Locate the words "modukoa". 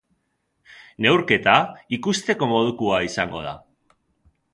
2.53-3.03